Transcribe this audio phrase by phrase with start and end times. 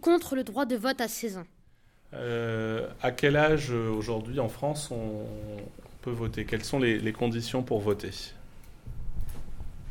[0.00, 1.46] contre le droit de vote à 16 ans.
[2.12, 5.26] Euh, à quel âge euh, aujourd'hui en France on
[6.02, 6.44] peut voter?
[6.44, 8.10] Quelles sont les, les conditions pour voter?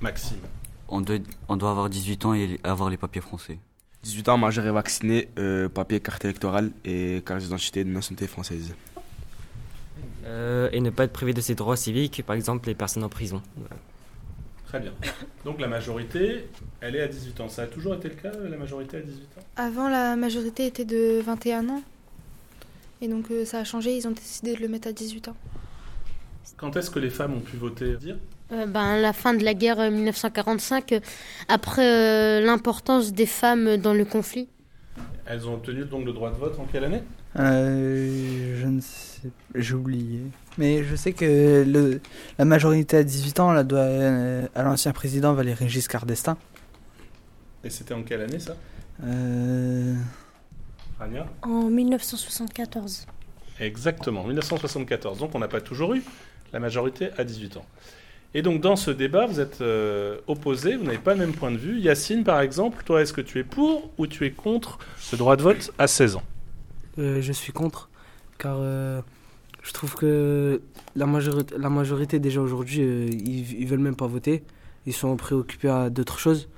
[0.02, 0.40] Maxime.
[0.88, 1.18] On doit,
[1.48, 3.60] on doit avoir 18 ans et avoir les papiers français.
[4.04, 8.74] 18 ans, majeur et vacciné, euh, papier, carte électorale et carte d'identité de nationalité française.
[10.26, 13.10] Euh, et ne pas être privé de ses droits civiques, par exemple les personnes en
[13.10, 13.42] prison.
[14.70, 14.94] Très bien.
[15.46, 16.48] Donc la majorité,
[16.80, 17.50] elle est à 18 ans.
[17.50, 19.42] Ça a toujours été le cas, la majorité à 18 ans?
[19.56, 21.82] Avant, la majorité était de 21 ans.
[23.02, 25.36] Et donc euh, ça a changé, ils ont décidé de le mettre à 18 ans.
[26.56, 27.96] Quand est-ce que les femmes ont pu voter?
[27.96, 28.18] Dire?
[28.52, 31.00] Euh, ben, la fin de la guerre euh, 1945, euh,
[31.48, 34.50] après euh, l'importance des femmes dans le conflit.
[35.26, 37.02] Elles ont obtenu donc le droit de vote en quelle année?
[37.38, 40.22] Euh, je ne sais, j'ai oublié.
[40.60, 42.02] Mais je sais que le,
[42.38, 46.38] la majorité à 18 ans la doit euh, à l'ancien président Valéry Giscard d'Estaing.
[47.64, 48.58] Et c'était en quelle année ça?
[49.06, 49.96] Euh,
[51.00, 53.08] Rania En 1974.
[53.62, 55.20] Exactement, 1974.
[55.20, 56.04] Donc on n'a pas toujours eu
[56.52, 57.66] la majorité à 18 ans.
[58.34, 61.52] Et donc dans ce débat, vous êtes euh, opposés, vous n'avez pas le même point
[61.52, 61.80] de vue.
[61.80, 65.38] Yacine, par exemple, toi, est-ce que tu es pour ou tu es contre ce droit
[65.38, 66.24] de vote à 16 ans?
[66.98, 67.90] Euh, je suis contre,
[68.38, 69.02] car euh,
[69.70, 70.64] je trouve que
[70.96, 74.44] la majorité, déjà aujourd'hui, euh, ils, ils veulent même pas voter.
[74.88, 76.50] Ils sont préoccupés à d'autres choses.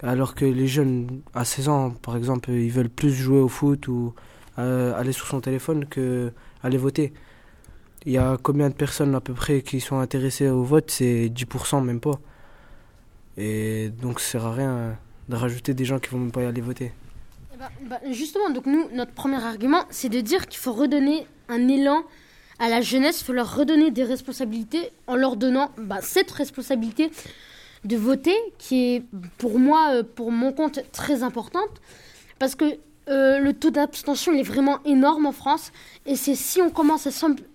[0.00, 3.88] Alors que les jeunes à 16 ans, par exemple, ils veulent plus jouer au foot
[3.88, 4.14] ou
[4.60, 6.30] euh, aller sur son téléphone que
[6.62, 7.12] aller voter.
[8.06, 10.88] Il y a combien de personnes à peu près qui sont intéressées au vote?
[10.88, 12.20] C'est 10% même pas.
[13.38, 14.96] Et donc ça sert à rien
[15.28, 16.92] de rajouter des gens qui vont même pas y aller voter.
[17.60, 21.68] Ben, ben, justement, donc nous, notre premier argument, c'est de dire qu'il faut redonner un
[21.68, 22.04] élan
[22.58, 27.10] à la jeunesse, il faut leur redonner des responsabilités en leur donnant ben, cette responsabilité
[27.84, 29.04] de voter, qui est
[29.36, 31.82] pour moi, euh, pour mon compte, très importante,
[32.38, 32.78] parce que
[33.10, 35.70] euh, le taux d'abstention il est vraiment énorme en France,
[36.06, 37.06] et c'est si on commence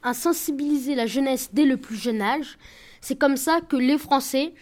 [0.03, 2.59] à sensibiliser la jeunesse dès le plus jeune âge,
[3.01, 4.53] c'est comme ça que les Français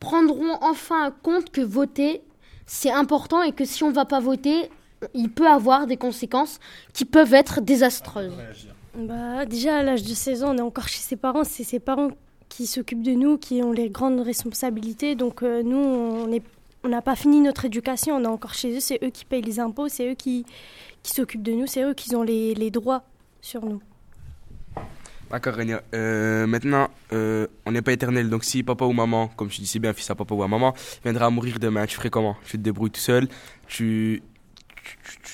[0.00, 2.22] prendront enfin compte que voter,
[2.64, 4.70] c'est important, et que si on ne va pas voter,
[5.14, 6.58] il peut avoir des conséquences
[6.92, 8.32] qui peuvent être désastreuses.
[8.96, 11.44] Bah, déjà, à l'âge de 16 ans, on est encore chez ses parents.
[11.44, 12.10] C'est ses parents
[12.48, 15.14] qui s'occupent de nous, qui ont les grandes responsabilités.
[15.14, 16.42] Donc, euh, nous, on est-
[16.84, 18.16] on n'a pas fini notre éducation.
[18.16, 18.80] On est encore chez eux.
[18.80, 19.88] C'est eux qui payent les impôts.
[19.88, 20.46] C'est eux qui,
[21.02, 21.66] qui s'occupent de nous.
[21.66, 23.02] C'est eux qui ont les, les droits
[23.42, 23.82] sur nous.
[25.30, 25.82] D'accord, Renia.
[25.92, 29.66] Euh, maintenant, euh, on n'est pas éternel, donc si papa ou maman, comme tu dis
[29.66, 32.36] si bien, fils à papa ou à maman, viendra à mourir demain, tu ferais comment?
[32.46, 33.26] Tu te débrouilles tout seul,
[33.66, 34.22] tu,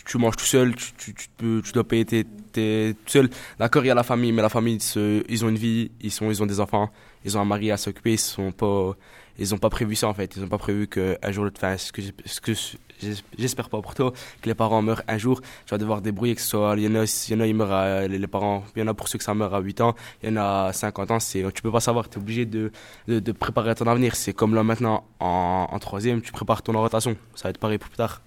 [0.07, 3.31] tu, manges tout seul, tu, tu, dois payer tes, tes, tout seul.
[3.59, 6.11] D'accord, il y a la famille, mais la famille, se- ils ont une vie, ils,
[6.11, 6.91] sont, ils ont des enfants,
[7.25, 8.93] ils ont un mari à s'occuper, ils sont pas,
[9.39, 12.03] ils pas prévu ça en fait, ils ont pas prévu qu'un jour, enfin, ce que,
[12.25, 15.79] ce que j'es- j'espère pas pour toi, que les parents meurent un jour, tu vas
[15.79, 18.09] devoir débrouiller, que ce soit, il y en a, il y en a, ils meurent
[18.09, 20.29] les, parents, il y en a pour ceux que ça meurt à 8 ans, il
[20.31, 22.71] y en a à 50 ans, c'est, tu peux pas savoir, tu es obligé de,
[23.09, 24.15] de, de préparer ton avenir.
[24.17, 27.17] C'est comme là maintenant, en, en troisième, tu prépares ton orientation.
[27.35, 28.23] Ça va être pareil pour plus tard,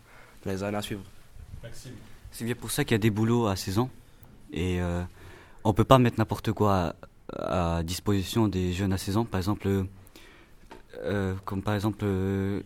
[0.46, 1.02] les années à suivre.
[2.32, 3.90] C'est bien pour ça qu'il y a des boulots à 16 ans.
[4.52, 5.04] Et euh,
[5.64, 6.96] on peut pas mettre n'importe quoi
[7.34, 9.26] à, disposition des jeunes à 16 ans.
[9.26, 9.86] Par exemple,
[11.04, 12.62] euh, comme par exemple, euh,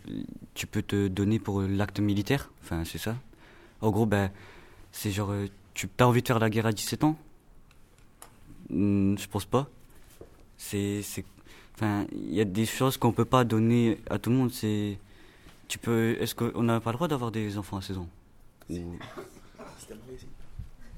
[0.53, 2.51] tu peux te donner pour l'acte militaire.
[2.63, 3.15] Enfin, c'est ça.
[3.81, 4.31] En gros, ben,
[4.91, 5.33] c'est genre,
[5.73, 7.17] tu as envie de faire la guerre à 17 ans?
[8.69, 9.67] Hmm, Je pense pas.
[10.57, 11.01] C'est,
[11.75, 14.51] enfin, il y a des choses qu'on peut pas donner à tout le monde.
[14.51, 14.99] C'est,
[15.67, 18.09] tu peux, est-ce qu'on n'a pas le droit d'avoir des enfants à 16 ans?
[18.69, 18.97] Ou-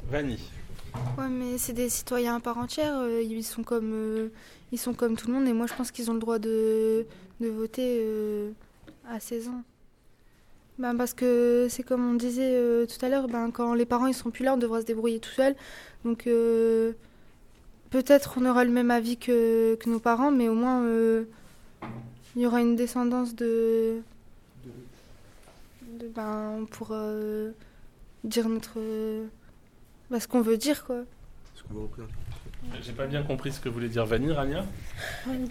[0.09, 0.39] Vanny.
[1.17, 2.97] Ouais, mais c'est des citoyens à part entière.
[2.99, 4.27] euh, Ils sont comme, euh,
[4.71, 5.47] ils sont comme tout le monde.
[5.47, 7.05] Et moi, je pense qu'ils ont le droit de,
[7.39, 8.51] de voter euh,
[9.07, 9.63] à 16 ans.
[10.79, 14.07] Ben, parce que c'est comme on disait euh, tout à l'heure, ben, quand les parents
[14.07, 15.55] ils sont plus là, on devra se débrouiller tout seul.
[16.03, 16.93] Donc euh,
[17.91, 21.25] peut-être on aura le même avis que, que nos parents, mais au moins euh,
[22.35, 24.01] il y aura une descendance de,
[24.65, 24.71] de-
[26.03, 27.51] ben, pour euh,
[28.23, 28.79] dire notre
[30.09, 31.03] ben, ce qu'on veut dire quoi.
[32.83, 34.63] J'ai pas bien compris ce que voulait dire Vanny, Rania.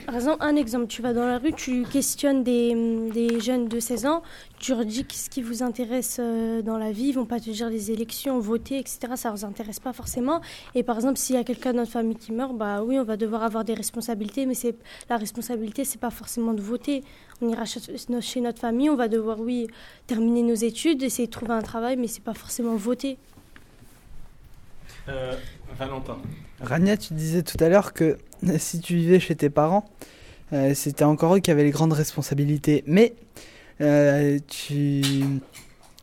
[0.06, 3.80] Par exemple, un exemple, tu vas dans la rue, tu questionnes des, des jeunes de
[3.80, 4.22] 16 ans,
[4.58, 7.50] tu leur dis ce qui vous intéresse euh, dans la vie, ils vont pas te
[7.50, 9.12] dire les élections, voter, etc.
[9.16, 10.40] Ça vous intéresse pas forcément.
[10.74, 13.04] Et par exemple, s'il y a quelqu'un dans notre famille qui meurt, bah oui, on
[13.04, 14.76] va devoir avoir des responsabilités, mais c'est
[15.08, 17.02] la responsabilité, c'est pas forcément de voter.
[17.42, 19.66] On ira chez notre famille, on va devoir, oui,
[20.06, 23.18] terminer nos études, essayer de trouver un travail, mais c'est pas forcément voter.
[25.08, 25.34] Euh,
[25.78, 26.18] Valentin.
[26.60, 28.18] Rania, tu disais tout à l'heure que
[28.58, 29.84] si tu vivais chez tes parents,
[30.52, 32.84] euh, c'était encore eux qui avaient les grandes responsabilités.
[32.86, 33.14] Mais
[33.80, 35.02] euh, tu...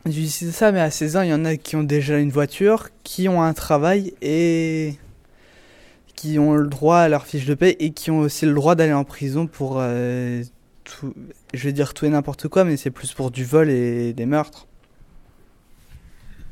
[0.05, 2.31] Je dis ça, mais à 16 ans, il y en a qui ont déjà une
[2.31, 4.95] voiture, qui ont un travail et
[6.15, 8.75] qui ont le droit à leur fiche de paie et qui ont aussi le droit
[8.75, 9.81] d'aller en prison pour
[11.53, 14.25] je vais dire tout et n'importe quoi, mais c'est plus pour du vol et des
[14.25, 14.67] meurtres.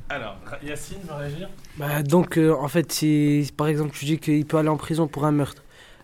[0.09, 4.45] Alors, Yacine va réagir Bah, donc, euh, en fait, si par exemple tu dis qu'il
[4.45, 5.63] peut aller en prison pour un meurtre,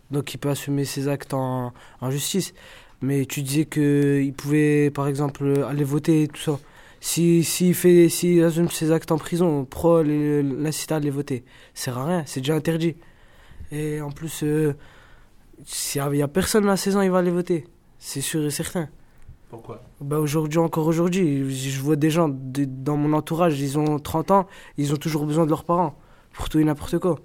[0.09, 1.73] donc il peut assumer ses actes en,
[2.09, 2.53] justice,
[3.01, 6.59] mais tu disais qu'il pouvait, par exemple, aller voter et tout ça.
[6.99, 11.43] Si, si fait, s'il assume ses actes en prison, pro l'incite à aller voter,
[11.73, 12.95] ça sert à rien, c'est déjà interdit.
[13.71, 14.75] Et en plus, euh,
[15.65, 17.67] s'il n'y a, personne à 16 ans, il va aller voter,
[17.99, 18.89] c'est sûr et certain.
[19.51, 19.83] Pourquoi?
[19.99, 24.31] Bah aujourd'hui, encore aujourd'hui, je vois des gens de- dans mon entourage, ils ont 30
[24.31, 25.93] ans, ils ont toujours besoin de leurs parents
[26.33, 27.19] pour tout et n'importe quoi.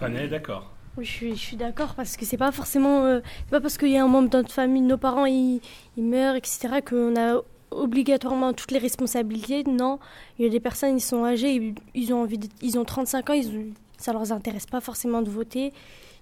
[0.00, 0.70] Est d'accord.
[0.96, 3.04] Oui, je suis, je suis d'accord parce que c'est pas forcément.
[3.04, 5.60] euh, c'est pas parce qu'il y a un membre de notre famille, nos parents, ils,
[5.96, 7.40] ils meurent, etc., qu'on a
[7.70, 9.62] obligatoirement toutes les responsabilités.
[9.64, 9.98] Non,
[10.38, 12.84] il y a des personnes, ils sont âgés, ils, ils ont envie de- ils ont
[12.84, 15.72] 35 ans, ils, ça leur intéresse pas forcément de voter.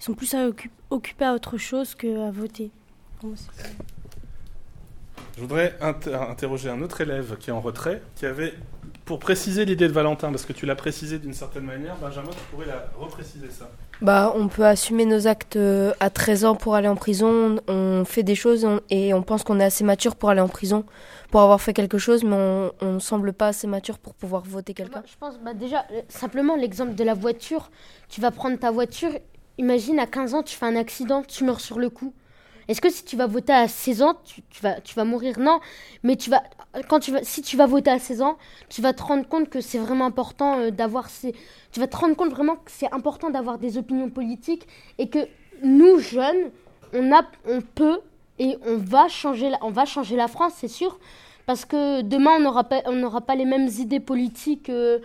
[0.00, 0.49] Ils sont plus à
[0.91, 2.70] occupés à autre chose qu'à voter.
[5.37, 8.52] Je voudrais inter- interroger un autre élève qui est en retrait, qui avait,
[9.05, 12.38] pour préciser l'idée de Valentin, parce que tu l'as précisé d'une certaine manière, Benjamin, tu
[12.50, 13.70] pourrais la repréciser ça.
[14.02, 17.58] Bah, on peut assumer nos actes euh, à 13 ans pour aller en prison.
[17.69, 20.49] On fait des choses on- et on pense qu'on est assez mature pour aller en
[20.49, 20.84] prison,
[21.31, 24.73] pour avoir fait quelque chose, mais on, on semble pas assez mature pour pouvoir voter
[24.75, 25.00] quelqu'un.
[25.00, 27.70] Moi, je pense, bah, déjà, euh, simplement l'exemple de la voiture.
[28.08, 29.11] Tu vas prendre ta voiture,
[29.58, 32.12] imagine à 15 ans, tu fais un accident, tu meurs sur le coup.
[32.70, 34.62] Est-ce que si tu vas voter à 16 ans, tu,
[34.94, 35.40] vas, mourir?
[35.40, 35.58] Non,
[36.05, 36.44] mais tu vas,
[36.88, 38.38] quand tu vas, si tu vas voter à 16 ans,
[38.69, 41.34] tu vas te rendre compte que c'est vraiment important euh, d'avoir ces,
[41.72, 44.69] tu vas te rendre compte vraiment que c'est important d'avoir des opinions politiques
[44.99, 45.19] et que
[45.64, 46.52] nous jeunes,
[46.94, 48.02] on peut
[48.38, 51.00] et on va changer, la, on va changer la France, c'est sûr,
[51.46, 54.70] parce que demain on n'aura pas, on n'aura pas les mêmes idées politiques.
[54.70, 55.00] euh,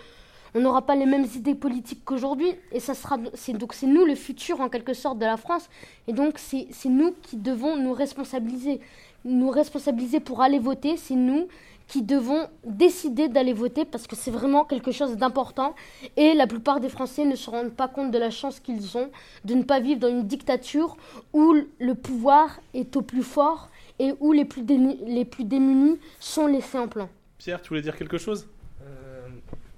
[0.56, 4.06] on n'aura pas les mêmes idées politiques qu'aujourd'hui et ça sera c'est donc c'est nous
[4.06, 5.70] le futur en quelque sorte de la France
[6.08, 8.80] et donc c'est nous qui devons nous responsabiliser
[9.26, 11.48] nous responsabiliser pour aller voter c'est nous
[11.88, 15.76] qui devons décider d'aller voter parce que c'est vraiment quelque chose d'important
[16.18, 19.10] et la plupart des Français ne se rendent pas compte de la chance qu'ils ont
[19.44, 20.98] de ne pas vivre dans une dictature
[21.34, 23.70] où le pouvoir est au plus fort
[24.00, 24.64] et où les plus,
[25.06, 27.08] les plus démunis sont laissés en plan.
[27.38, 28.48] Pierre, tu voulais dire quelque chose?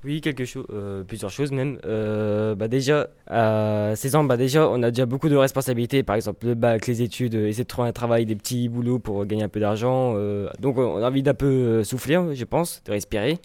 [0.04, 1.80] Oui, quelque chose, euh, plusieurs choses même.
[1.86, 6.04] Euh, bah déjà, à 16 ans, bah déjà, on a déjà beaucoup de responsabilités.
[6.04, 9.00] Par exemple, le bac, les études, euh, essayer de trouver un travail, des petits boulots
[9.00, 10.14] pour gagner un peu d'argent.
[10.60, 13.40] donc, on a envie d'un peu souffler, je pense, de respirer.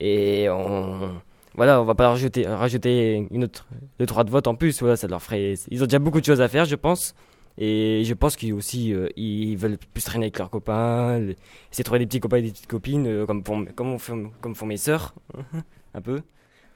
[0.00, 1.10] Et on,
[1.54, 3.66] voilà, on va pas rajouter, rajouter une autre,
[3.98, 4.80] deux, trois de vote en plus.
[4.80, 5.54] Voilà, ça leur ferait.
[5.70, 7.14] Ils ont déjà beaucoup de choses à faire, je pense.
[7.58, 11.30] Et je pense qu'ils aussi, euh, ils veulent plus traîner avec leurs copains, le-
[11.70, 13.98] essayer de trouver des petits copains et des petites copines, euh, comme, font, comme, on
[14.40, 15.14] comme font mes sœurs,
[15.94, 16.20] un peu.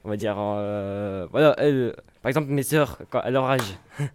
[0.03, 1.55] On va dire, euh, voilà,
[2.23, 3.61] par exemple, mes sœurs, à leur âge.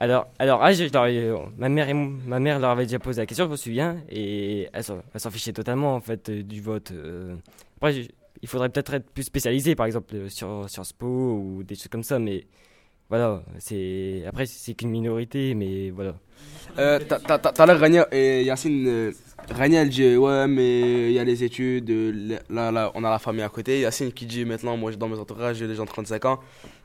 [0.00, 3.26] Leur, à âge, leur ai- ma, mère et ma mère leur avait déjà posé la
[3.26, 6.92] question, je me souviens, et elles s'en fichaient totalement en fait euh, du vote.
[6.92, 7.34] euh.
[7.78, 8.06] Après,
[8.40, 11.88] il faudrait peut-être être plus spécialisé, par exemple euh, sur Sciences Po ou des choses
[11.88, 12.46] comme ça, mais
[13.08, 16.14] voilà, c'est après c'est qu'une minorité, mais voilà.
[16.78, 18.86] Euh, t'as- l'air Rania et Yacine.
[18.86, 19.12] euh,
[19.50, 23.10] Rania elle dit ouais, mais il y a les études, euh, là, là, on a
[23.10, 23.80] la famille à côté.
[23.80, 26.40] Yacine qui dit maintenant, moi dans mes entourages, j'ai des gens de 35 ans,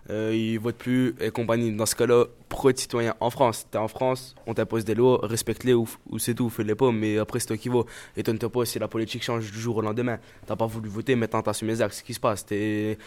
[0.10, 1.72] euh, ils votent plus et compagnie.
[1.76, 2.26] Dans ce cas-là,
[2.70, 6.50] être citoyen en France T'es en France, on t'impose des lois, respecte-les ou, c'est tout,
[6.50, 7.84] fais-les pas, mais après c'est toi qui vas.
[8.16, 10.18] Étonne-toi pas si la politique change du jour au lendemain.
[10.46, 12.46] T'as pas voulu voter, maintenant t'assumes les actes, ce qui se passe.
[12.50, 12.98] J'ai-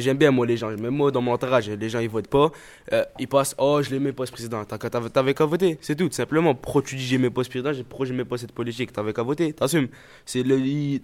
[0.00, 2.50] J'aime bien moi les gens, même moi dans mon entourage, les gens ils votent pas,
[2.92, 6.54] euh, ils passent, oh je l'aimais pas ce président, t'avais qu'à voter, c'est tout, simplement.
[6.54, 9.52] Pourquoi tu dis j'aimais pas ce président, pourquoi j'aimais pas cette politique, t'avais qu'à voter,
[9.52, 9.88] t'assumes.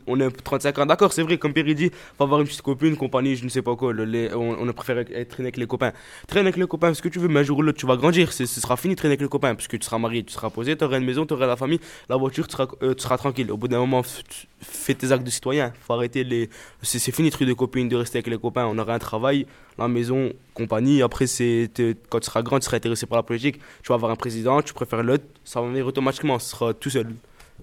[0.06, 2.62] On a 35 ans, d'accord, c'est vrai, comme Pierre il dit, faut avoir une petite
[2.62, 4.72] copine, compagnie, je ne sais pas quoi, on, on a
[5.14, 5.92] être avec les copains.
[6.26, 8.32] Traîne avec les copains, ce que tu veux, mais un jour ou tu vas grandir,
[8.32, 10.50] ce sera fini de traîner avec les copains, parce que tu seras marié, tu seras
[10.50, 13.02] posé, tu auras une maison, tu auras la famille, la voiture, tu seras, euh, tu
[13.02, 13.50] seras tranquille.
[13.50, 14.02] Au bout d'un moment,
[14.60, 16.48] fais tes actes de citoyen, faut arrêter les.
[16.82, 19.46] C'est fini, truc de copine, de rester avec les copains, on aura un travail,
[19.78, 21.02] la maison, compagnie.
[21.02, 24.10] Après, te- quand tu seras grand, tu seras intéressé par la politique, tu vas avoir
[24.12, 27.08] un président, tu préfères l'autre, ça va venir automatiquement, ce sera tout seul.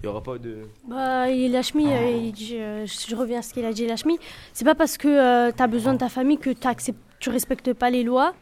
[0.02, 0.58] Il n'y aura pas de.
[0.88, 4.18] Bah, Lachmi, euh, il dit, euh, je reviens à ce qu'il a dit, Lachmi.
[4.54, 7.90] C'est pas parce que tu as besoin de ta famille que tu tu respectes pas
[7.90, 8.32] les lois.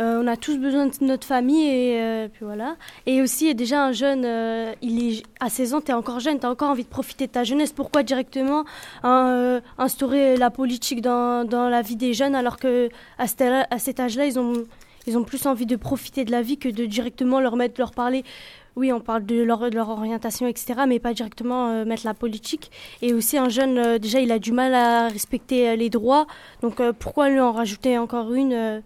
[0.00, 2.76] Euh, on a tous besoin de notre famille et euh, puis voilà.
[3.04, 6.40] Et aussi, déjà, un jeune, euh, il est à 16 ans, tu es encore jeune,
[6.40, 7.72] tu as encore envie de profiter de ta jeunesse.
[7.72, 8.64] Pourquoi directement
[9.02, 12.88] hein, instaurer la politique dans, la vie des jeunes alors que
[13.18, 17.40] à cet, âge-là, ils ont, plus envie de profiter de la vie que de directement
[17.40, 18.24] leur mettre, leur parler?
[18.76, 22.70] Oui, on parle de leur, orientation, etc., mais pas directement mettre la politique.
[23.02, 26.26] Et aussi, un jeune, déjà, il a du mal à respecter les droits.
[26.62, 28.80] Donc, pourquoi lui en rajouter encore une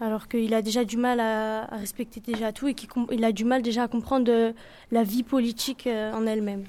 [0.00, 3.62] alors qu'il a déjà du mal à, respecter déjà tout et qu'il a du mal
[3.62, 4.52] déjà à comprendre euh,
[4.92, 6.64] la vie politique euh, en elle-même.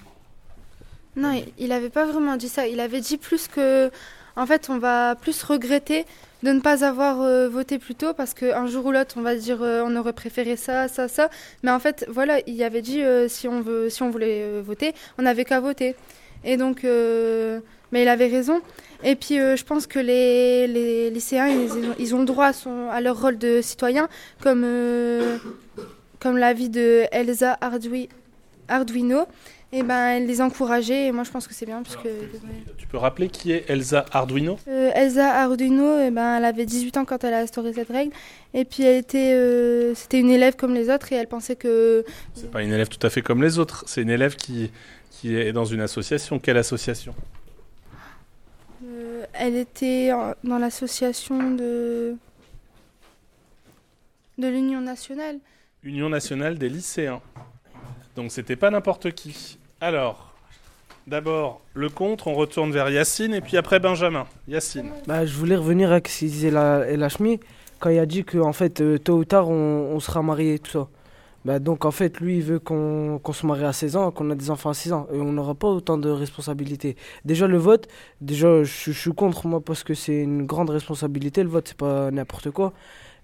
[1.15, 2.67] Non, il- il avait pas vraiment dit ça.
[2.67, 3.91] Il avait dit plus que,
[4.35, 6.05] en fait, on va plus regretter
[6.43, 9.35] de ne pas avoir euh, voté plus tôt parce qu'un jour ou l'autre, on va
[9.35, 11.29] dire euh, on aurait préféré ça, ça, ça.
[11.63, 14.93] Mais en fait, voilà, il avait dit euh, si on veut, si on voulait voter,
[15.17, 15.95] on n'avait qu'à voter.
[16.43, 16.85] Et donc,
[17.91, 18.61] mais il avait raison.
[19.03, 22.53] Et puis, euh, je pense que les, les lycéens, ils, ils ont, le droit à,
[22.53, 24.07] son- à leur rôle de citoyen,
[24.41, 25.37] comme, euh,
[26.19, 28.09] comme l'avis de Elsa Ardui-
[28.67, 29.25] Arduino
[29.73, 32.07] et ben elle les encourageait et moi je pense que c'est bien puisque
[32.77, 34.57] Tu peux rappeler qui est Elsa Arduino?
[34.69, 38.11] Euh, Elsa Arduino eh ben elle avait 18 ans quand elle a instauré cette règle
[38.53, 42.05] et puis elle était euh, c'était une élève comme les autres et elle pensait que
[42.33, 43.83] C'est pas une élève tout à fait comme les autres.
[43.87, 44.71] C'est une élève qui,
[45.11, 46.39] qui est dans une association.
[46.39, 47.13] Quelle association?
[49.33, 52.15] Elle était en- dans l'association de
[54.37, 55.37] de l'Union nationale.
[55.83, 57.21] Union nationale des lycéens.
[58.15, 59.57] Donc c'était pas n'importe qui.
[59.81, 60.33] Alors,
[61.07, 64.27] d'abord le contre, on retourne vers Yacine et puis après Benjamin.
[64.47, 64.91] Yacine.
[65.07, 67.39] Bah, je voulais revenir à ce qu'il disait la, El Hachmi
[67.79, 70.55] quand il a dit que en fait euh, tôt ou tard on, on sera marié
[70.55, 70.87] et tout ça.
[71.47, 74.29] Bah, donc en fait lui il veut qu'on qu'on se marie à 16 ans, qu'on
[74.31, 76.97] a des enfants à 6 ans et on n'aura pas autant de responsabilités.
[77.23, 77.87] Déjà le vote,
[78.19, 82.11] déjà je, suis contre moi parce que c'est une grande responsabilité le vote, c'est pas
[82.11, 82.73] n'importe quoi.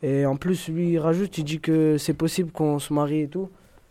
[0.03, 3.27] Et en plus lui il rajoute, il dit que c'est possible qu'on se marie et
[3.27, 3.50] tout.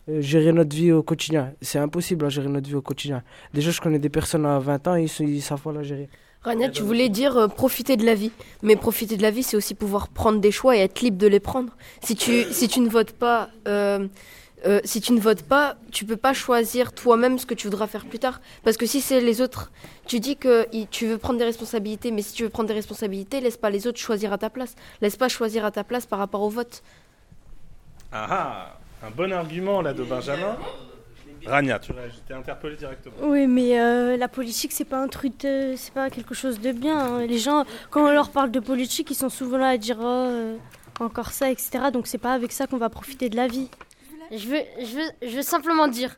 [0.09, 1.53] euh, gérer notre vie au quotidien.
[1.63, 3.23] C'est impossible à gérer notre vie au quotidien.
[3.55, 6.09] Déjà je connais des personnes à 20 ans, ils, ils savent pas la gérer.
[6.45, 8.33] Rania, tu voulais dire euh, profiter de la vie.
[8.63, 11.29] Mais profiter de la vie, c'est aussi pouvoir prendre des choix et être libre de
[11.29, 11.73] les prendre.
[12.03, 14.09] Si tu, si tu ne votes pas, euh,
[14.67, 17.87] euh, si tu ne votes pas, tu peux pas choisir toi-même ce que tu voudras
[17.87, 18.41] faire plus tard.
[18.65, 19.71] Parce que si c'est les autres,
[20.07, 23.41] tu dis que tu veux prendre des responsabilités, mais si tu veux prendre des responsabilités,
[23.41, 24.75] laisse pas les autres choisir à ta place.
[25.01, 26.83] Laisse pas choisir à ta place par rapport au vote.
[28.11, 30.57] Ah ah Un bon argument là de Benjamin.
[31.47, 33.15] Rania, tu réagis, t'es interpellé directement.
[33.23, 36.73] Oui, mais euh, la politique, c'est pas un truc, de- c'est pas quelque chose de
[36.73, 36.99] bien.
[36.99, 37.27] hein.
[37.27, 40.05] Les gens, quand on leur parle de politique, ils sont souvent là à dire oh,
[40.05, 40.57] euh,
[41.01, 41.91] encore ça, etc.
[41.93, 43.69] Donc c'est pas avec ça qu'on va profiter de la vie.
[44.31, 46.17] Je veux, je veux, je veux simplement dire,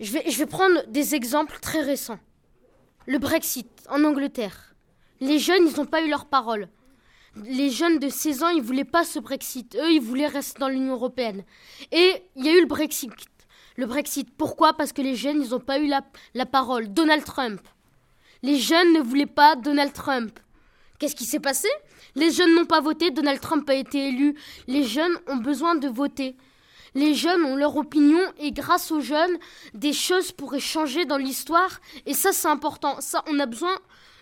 [0.00, 2.18] je vais, je vais prendre des exemples très récents.
[3.06, 4.74] Le Brexit en Angleterre.
[5.20, 6.68] Les jeunes, ils n'ont pas eu leur parole.
[7.44, 9.74] Les jeunes de 16 ans, ils voulaient pas ce Brexit.
[9.76, 11.42] Eux, ils voulaient rester dans l'Union européenne.
[11.90, 13.10] Et il y a eu le Brexit.
[13.76, 14.28] Le Brexit.
[14.36, 14.74] Pourquoi?
[14.74, 16.02] Parce que les jeunes, ils n'ont pas eu la,
[16.34, 16.92] la parole.
[16.92, 17.60] Donald Trump.
[18.42, 20.38] Les jeunes ne voulaient pas Donald Trump.
[20.98, 21.68] Qu'est-ce qui s'est passé?
[22.14, 24.36] Les jeunes n'ont pas voté, Donald Trump a été élu.
[24.68, 26.36] Les jeunes ont besoin de voter.
[26.94, 29.36] Les jeunes ont leur opinion et grâce aux jeunes,
[29.74, 31.80] des choses pourraient changer dans l'histoire.
[32.06, 33.00] Et ça, c'est important.
[33.00, 33.76] Ça, on a besoin,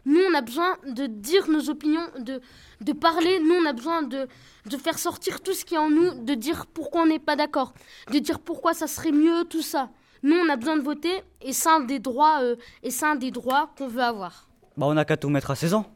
[0.04, 2.40] nous, on a besoin de dire nos opinions, de,
[2.80, 3.38] de parler.
[3.40, 4.26] Nous, on a besoin de,
[4.66, 7.36] de faire sortir tout ce qui est en nous, de dire pourquoi on n'est pas
[7.36, 7.72] d'accord,
[8.12, 9.90] de dire pourquoi ça serait mieux, tout ça.
[10.24, 13.16] Nous, on a besoin de voter et c'est un des droits, euh, et c'est un
[13.16, 14.48] des droits qu'on veut avoir.
[14.76, 15.86] Bah, on n'a qu'à tout mettre à 16 ans.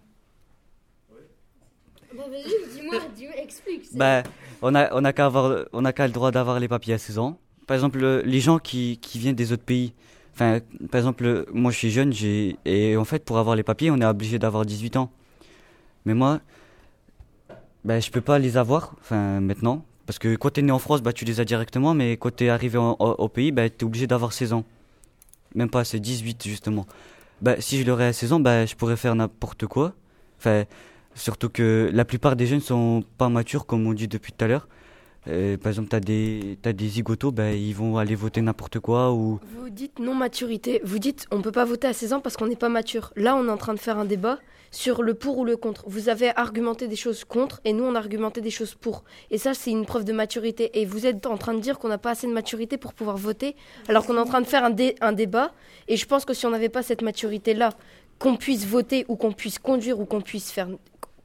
[2.14, 3.88] Bah, vas-y, dis-moi, dis explique.
[3.94, 4.22] Bah,
[4.62, 6.98] on a, on a qu'à avoir, on a qu'à le droit d'avoir les papiers à
[6.98, 7.38] 16 ans.
[7.66, 9.92] Par exemple, le- les gens qui, qui viennent des autres pays.
[10.36, 13.90] Enfin, par exemple, moi je suis jeune, j'ai, et en fait, pour avoir les papiers,
[13.90, 15.10] on est obligé d'avoir 18 ans.
[16.04, 16.40] Mais moi,
[17.84, 19.84] bah, je peux pas les avoir, enfin, maintenant.
[20.04, 22.50] Parce que quand t'es né en France, bah, tu les as directement, mais quand t'es
[22.50, 24.64] arrivé au, pays, bah, t'es obligé d'avoir 16 ans.
[25.54, 26.86] Même pas, c'est 18 justement.
[27.40, 29.94] Bah, si je l'aurais à 16 ans, bah, je pourrais faire n'importe quoi.
[30.38, 30.64] Enfin,
[31.16, 34.48] Surtout que la plupart des jeunes sont pas matures, comme on dit depuis tout à
[34.48, 34.68] l'heure.
[35.28, 38.78] Euh, par exemple, tu as des, t'as des zigotos, ben, ils vont aller voter n'importe
[38.78, 39.12] quoi.
[39.12, 39.40] Ou...
[39.58, 40.80] Vous dites non maturité.
[40.84, 43.12] Vous dites on peut pas voter à 16 ans parce qu'on n'est pas mature.
[43.16, 44.38] Là, on est en train de faire un débat
[44.70, 45.84] sur le pour ou le contre.
[45.88, 49.04] Vous avez argumenté des choses contre et nous, on a argumenté des choses pour.
[49.30, 50.78] Et ça, c'est une preuve de maturité.
[50.80, 53.16] Et vous êtes en train de dire qu'on n'a pas assez de maturité pour pouvoir
[53.16, 53.56] voter,
[53.88, 55.52] alors qu'on est en train de faire un, dé- un débat.
[55.88, 57.70] Et je pense que si on n'avait pas cette maturité-là,
[58.18, 60.68] qu'on puisse voter ou qu'on puisse conduire ou qu'on puisse faire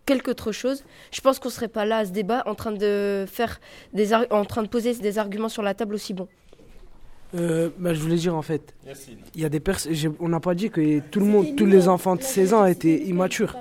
[0.05, 3.25] quelque autre chose, je pense qu'on serait pas là à ce débat en train de
[3.27, 3.60] faire
[3.93, 6.27] des en train de poser des arguments sur la table aussi bons.
[7.34, 9.17] Euh, bah, je voulais dire en fait, Yacine.
[9.36, 9.93] il y a des personnes.
[10.20, 13.03] On n'a pas dit que tout le monde, tous les enfants de 16 ans étaient
[13.03, 13.55] immatures.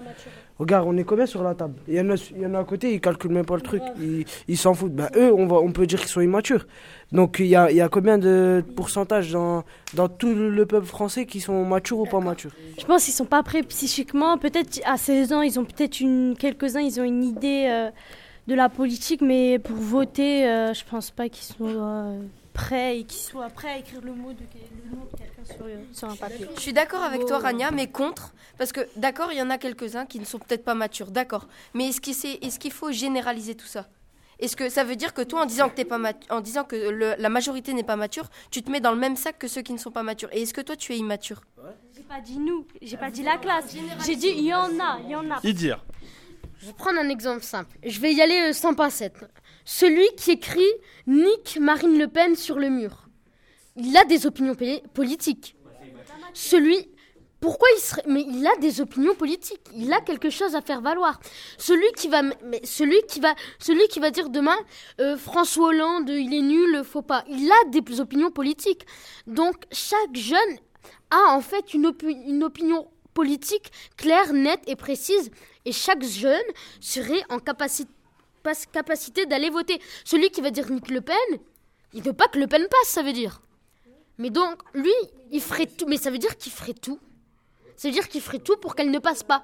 [0.60, 1.72] Regarde, on est combien sur la table?
[1.88, 3.62] Il y, en a, il y en a à côté, ils calculent même pas le
[3.62, 4.92] truc, ils ils s'en foutent.
[4.94, 6.66] Bah, eux, on, va, on peut dire qu'ils sont immatures.
[7.12, 9.64] Donc il y a, il y a combien de pourcentage dans,
[9.94, 12.50] dans tout le peuple français qui sont matures ou pas matures?
[12.78, 14.36] Je pense qu'ils sont pas prêts psychiquement.
[14.36, 17.90] Peut-être à 16 ans, ils ont peut-être une quelques-uns, ils ont une idée euh,
[18.46, 21.64] de la politique, mais pour voter, euh, je pense pas qu'ils sont.
[21.66, 22.18] euh,
[22.52, 25.64] prêt et qu'ils soient prêts à écrire le mot de, le nom de quelqu'un sur,
[25.66, 26.46] euh, sur un papier.
[26.56, 28.32] Je suis d'accord avec toi, Rania, mais contre.
[28.58, 31.46] Parce que, d'accord, il y en a quelques-uns qui ne sont peut-être pas matures, d'accord.
[31.74, 33.88] Mais est-ce qu'il est, est qu'il faut généraliser tout ça?
[34.38, 36.64] Est-ce que ça veut dire que toi, en disant que, t'es pas mat- en disant
[36.64, 39.48] que le- la majorité n'est pas mature, tu te mets dans le même sac que
[39.48, 40.30] ceux qui ne sont pas matures?
[40.32, 41.42] Et est-ce que toi, tu es immature?
[41.94, 43.66] J'ai pas dit nous, j'ai pas dit la classe.
[44.06, 45.40] J'ai dit il y en a, il y en a.
[45.44, 45.84] Idir.
[46.58, 47.76] Je vais prendre un exemple simple.
[47.84, 49.24] Je vais y aller euh, sans pincettes.
[49.64, 50.72] Celui qui écrit
[51.06, 53.08] Nick Marine Le Pen sur le mur.
[53.76, 55.56] Il a des opinions poli- politiques.
[56.34, 56.88] Celui.
[57.40, 58.02] Pourquoi il serait.
[58.06, 59.62] Mais il a des opinions politiques.
[59.74, 61.20] Il a quelque chose à faire valoir.
[61.56, 62.22] Celui qui va.
[64.10, 64.58] dire demain
[65.00, 67.24] euh, François Hollande, il est nul, faut pas.
[67.28, 68.84] Il a des opinions politiques.
[69.26, 70.58] Donc chaque jeune
[71.10, 71.86] a en fait une
[72.44, 75.30] opinion politique claire, nette et précise.
[75.64, 76.40] Et chaque jeune
[76.80, 77.90] serait en capacité,
[78.72, 79.80] capacité d'aller voter.
[80.04, 81.16] Celui qui va dire Nick Le Pen,
[81.92, 83.42] il veut pas que Le Pen passe, ça veut dire.
[84.18, 84.92] Mais donc, lui,
[85.30, 85.86] il ferait tout.
[85.88, 86.98] Mais ça veut dire qu'il ferait tout.
[87.76, 89.42] Ça veut dire qu'il ferait tout pour qu'elle ne passe pas.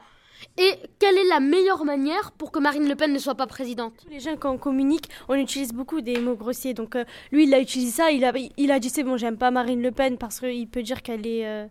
[0.58, 3.94] Et quelle est la meilleure manière pour que Marine Le Pen ne soit pas présidente?
[4.10, 6.74] Les jeunes, quand on communique, on utilise beaucoup des mots grossiers.
[6.74, 8.10] Donc, euh, lui, il a utilisé ça.
[8.10, 10.82] Il a, il a dit c'est bon, j'aime pas Marine Le Pen parce qu'il peut
[10.82, 11.66] dire qu'elle est, euh,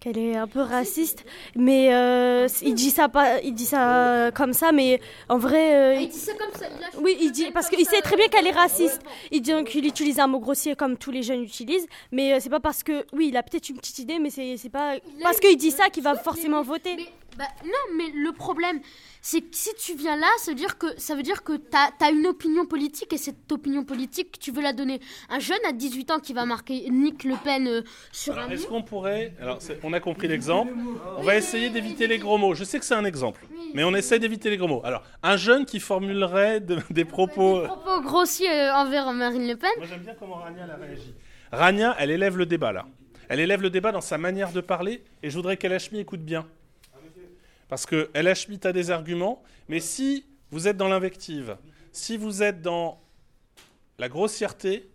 [0.00, 1.24] qu'elle est un peu raciste.
[1.56, 4.72] Mais euh, il dit ça pas, il dit ça comme ça.
[4.72, 6.66] Mais en vrai, euh, Il dit ça comme ça.
[6.68, 9.00] il oui, il dit parce qu'il sait très bien qu'elle est raciste.
[9.30, 11.86] Il dit qu'il utilise un mot grossier comme tous les jeunes utilisent.
[12.12, 14.68] Mais euh, c'est pas parce que, oui, il a peut-être une petite idée, mais c'est,
[14.68, 16.96] pas parce qu'il dit ça qu'il va forcément voter.
[17.38, 18.80] Bah, non, mais le problème,
[19.22, 21.90] c'est que si tu viens là, ça veut dire que, ça veut dire que t'as
[22.00, 24.98] as une opinion politique et cette opinion politique, tu veux la donner.
[25.30, 28.50] Un jeune à 18 ans qui va marquer Nick Le Pen euh, sur Alors, un
[28.50, 29.34] est-ce qu'on pourrait.
[29.40, 30.72] Alors, on a compris l'exemple.
[31.16, 32.54] On va essayer d'éviter les gros mots.
[32.54, 34.80] Je sais que c'est un exemple, mais on essaie d'éviter les gros mots.
[34.84, 37.62] Alors, un jeune qui formulerait de- des propos.
[37.62, 39.70] propos grossiers euh, envers Marine Le Pen.
[39.76, 41.14] Moi, j'aime bien comment Rania elle a réagi.
[41.52, 42.86] Rania, elle élève le débat là.
[43.28, 46.20] Elle élève le débat dans sa manière de parler, et je voudrais qu'El Hachmi écoute
[46.22, 46.46] bien.
[47.68, 51.56] Parce que El Hachmi a des arguments, mais si vous êtes dans l'invective,
[51.92, 53.00] si vous êtes dans
[53.98, 54.88] la grossièreté,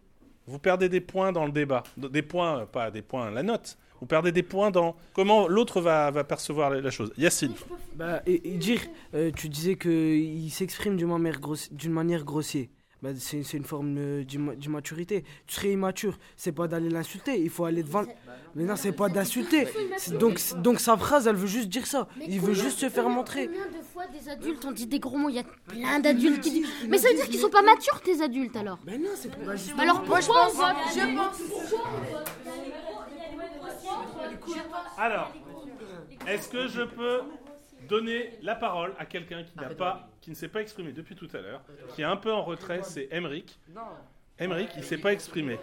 [0.48, 1.84] vous perdez des points dans le débat.
[1.98, 3.78] Des points, pas des points, la note.
[4.00, 7.14] Vous perdez des points dans comment l'autre va, percevoir la chose.
[7.18, 7.54] Yacine.
[7.96, 8.82] Bah, et, dire,
[9.14, 12.68] euh, tu disais qu'il s'exprime d'une manière grossière.
[13.04, 15.26] Bah, c'est c'est une forme euh, d'imma- d'immaturité.
[15.46, 18.06] Tu serais immature, c'est pas d'aller l'insulter, il faut aller devant.
[18.56, 19.68] Mais non, c'est pas d'insulter.
[19.98, 22.08] C'est- Donc, c'est- donc sa phrase, elle veut juste dire ça.
[22.26, 23.48] Il veut juste se faire montrer.
[23.48, 25.28] Combien de fois des adultes ont dit des gros mots?
[25.28, 26.70] Il y a plein d'adultes qui disent.
[26.88, 29.54] Mais ça veut dire qu'ils sont pas matures, tes adultes alors Mais non, c'est pas.
[29.58, 31.44] juste- Alors pourquoi on vote Je pense.
[34.98, 35.32] Alors,
[36.28, 37.22] est-ce que je peux
[37.88, 41.28] donner la parole à quelqu'un qui n'a pas, qui ne s'est pas exprimé depuis tout
[41.34, 41.62] à l'heure,
[41.96, 43.60] qui est un peu en retrait, c'est Emric.
[44.40, 45.60] Emric, il s'est pas exprimé.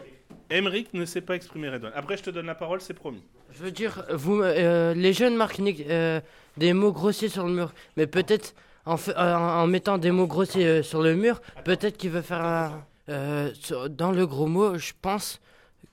[0.50, 1.92] Emric ne s'est pas exprimé, Redouane.
[1.94, 3.22] Après, je te donne la parole, c'est promis.
[3.52, 6.20] Je veux dire, vous, euh, les jeunes marquent euh,
[6.56, 8.54] des mots grossiers sur le mur, mais peut-être
[8.86, 12.86] en, euh, mettant des mots grossiers euh, sur le mur, peut-être qu'il veut faire un.
[13.08, 15.40] euh, sur- dans le gros mot, je pense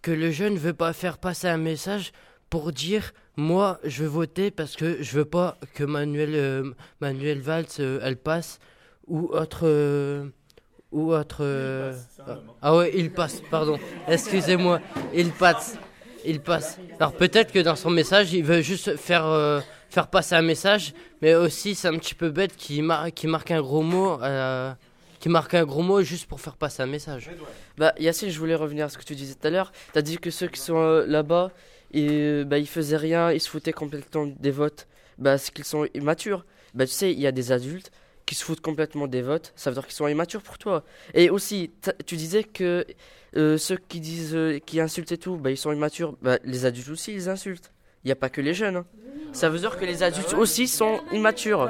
[0.04, 2.12] que le jeune veut pas faire passer un message
[2.50, 7.40] pour dire moi je veux voter parce que je veux pas que Manuel euh, Manuel
[7.40, 8.60] Valls euh, elle passe
[9.08, 10.28] ou autre euh,
[10.92, 11.94] ou autre euh,
[12.62, 12.76] ah.
[12.76, 13.78] ouais il passe pardon.
[14.08, 14.80] Excusez-moi
[15.14, 15.78] il passe
[16.26, 16.80] il passe.
[17.00, 20.94] Alors peut-être que dans son message il veut juste faire euh, faire passer un message
[21.22, 24.74] mais aussi c'est un petit peu bête qui mar- qui marque un gros mot euh,
[25.20, 27.30] qui marque un gros mot juste pour faire passer un message.
[27.78, 29.72] Bah, Yacine, je voulais revenir à ce que tu disais tout à l'heure.
[29.92, 31.50] Tu as dit que ceux qui sont euh, là-bas,
[31.94, 34.88] et, euh, bah, ils faisaient rien, ils se foutaient complètement des votes.
[35.18, 36.46] Bah, c'est qu'ils sont immatures.
[36.74, 37.92] Bah, tu sais, il y a des adultes
[38.26, 39.54] qui se foutent complètement des votes.
[39.56, 40.84] Ça veut dire qu'ils sont immatures pour toi.
[41.14, 41.72] Et aussi,
[42.06, 42.86] tu disais que
[43.36, 46.16] euh, ceux qui disent, euh, qui insultent et tout, bah, ils sont immatures.
[46.22, 47.72] Bah, les adultes aussi, ils insultent.
[48.04, 48.76] Il n'y a pas que les jeunes.
[48.78, 48.86] hein.
[49.34, 51.68] Ça veut dire que les adultes aussi sont immatures.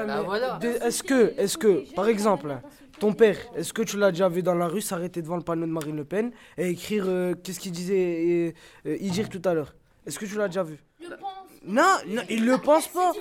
[0.59, 2.55] De- Est-ce que, est-ce que, par exemple,
[2.99, 5.65] ton père, est-ce que tu l'as déjà vu dans la rue s'arrêter devant le panneau
[5.65, 8.53] de Marine Le Pen et écrire euh, qu'est-ce qu'il disait
[8.85, 9.73] euh, euh, Idir tout à l'heure?
[10.07, 10.79] Est-ce que tu l'as déjà vu?
[11.65, 13.11] Non, non, il le pense pas.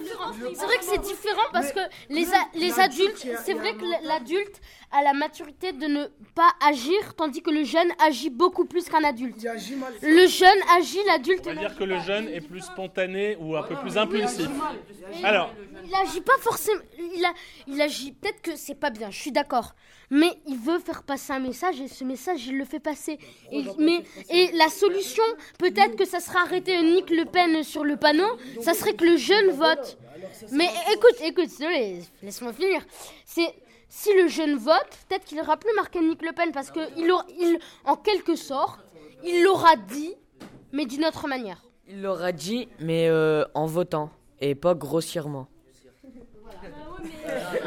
[0.55, 4.61] C'est vrai que c'est différent parce que les, a- les adultes, c'est vrai que l'adulte
[4.93, 9.03] a la maturité de ne pas agir, tandis que le jeune agit beaucoup plus qu'un
[9.05, 9.45] adulte.
[10.03, 13.63] Le jeune agit, l'adulte On va dire que le jeune est plus spontané ou un
[13.63, 14.49] peu plus impulsif.
[15.25, 15.53] Alors,
[15.85, 16.81] il agit pas forcément.
[16.99, 17.33] Il, a,
[17.67, 19.75] il agit peut-être que c'est pas bien, je suis d'accord.
[20.09, 23.19] Mais il veut faire passer un message et ce message, il le fait passer.
[23.51, 25.25] Et, mais, et la solution,
[25.59, 28.26] peut-être que ça sera arrêter Nick Le Pen sur le panneau,
[28.61, 29.99] ça serait que le jeune vote.
[30.53, 31.51] Mais écoute, écoute,
[32.23, 32.81] laisse-moi finir.
[33.25, 33.55] C'est.
[33.89, 37.11] Si le jeune vote, peut-être qu'il aura plus marqué Nick Le Pen parce que il,
[37.11, 38.81] aura- il, en quelque sorte,
[39.25, 40.13] Il l'aura dit,
[40.73, 41.63] mais d'une autre manière.
[41.89, 44.11] Il l'aura dit, mais euh, en votant,
[44.41, 45.47] et pas grossièrement.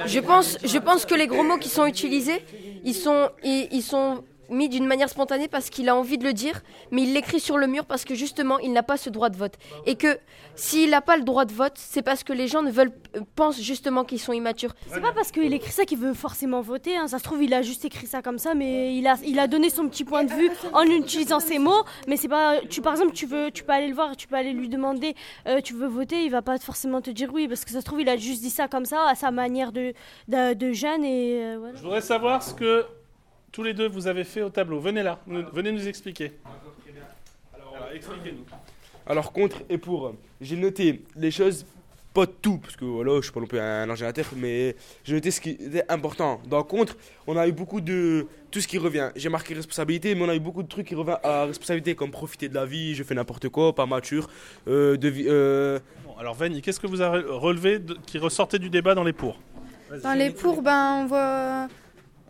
[0.06, 2.43] Je pense, je pense que les gros mots qui sont utilisés,
[2.84, 6.33] ils sont, ils, ils sont mis d'une manière spontanée parce qu'il a envie de le
[6.33, 9.29] dire, mais il l'écrit sur le mur parce que justement, il n'a pas ce droit
[9.29, 9.53] de vote.
[9.85, 10.17] Et que
[10.55, 13.21] s'il n'a pas le droit de vote, c'est parce que les gens ne veulent, euh,
[13.35, 14.73] pensent justement qu'ils sont immatures.
[14.91, 16.97] C'est pas parce qu'il écrit ça qu'il veut forcément voter.
[16.97, 17.07] hein.
[17.07, 19.47] Ça se trouve, il a juste écrit ça comme ça, mais il a, il a
[19.47, 21.83] donné son petit point de vue en utilisant ces mots.
[22.07, 24.35] Mais c'est pas, tu par exemple, tu veux, tu peux aller le voir, tu peux
[24.35, 25.15] aller lui demander,
[25.47, 27.85] euh, tu veux voter, il va pas forcément te dire oui, parce que ça se
[27.85, 29.93] trouve, il a juste dit ça comme ça, à sa manière de,
[30.27, 31.75] de, de jeune et euh, voilà.
[31.75, 32.85] Je voudrais savoir ce que
[33.51, 34.79] tous les deux vous avez fait au tableau.
[34.79, 36.33] Venez là, nous- venez nous expliquer.
[37.53, 38.45] Alors, expliquez-nous.
[39.07, 41.65] Alors contre et pour, j'ai noté les choses,
[42.13, 45.31] pas tout, parce que voilà, je suis pas non plus un ordinateur, mais j'ai noté
[45.31, 46.41] ce qui était important.
[46.47, 49.09] Dans contre, on a eu beaucoup de tout ce qui revient.
[49.15, 52.12] J'ai marqué responsabilité, mais on a eu beaucoup de trucs qui reviennent à responsabilité, comme
[52.12, 54.27] profiter de la vie, je fais n'importe quoi, pas mature,
[54.67, 58.59] euh, de vie- euh, Bon, alors Vanny, qu'est-ce que vous avez relevé de- qui ressortait
[58.59, 59.39] du débat dans les pour?
[60.03, 61.67] Dans les pour, ben, on voit,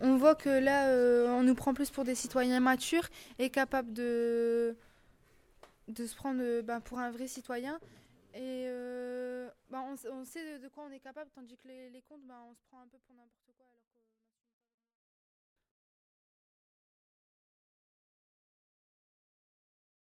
[0.00, 3.08] on voit que là, euh, on nous prend plus pour des citoyens matures
[3.38, 4.76] et capables de,
[5.88, 7.78] de se prendre euh, ben, pour un vrai citoyen.
[8.34, 12.24] Et euh, ben, on, sait de, quoi on est capable, tandis que les, les comptes,
[12.26, 13.49] ben, on se prend un peu pour n'importe quoi.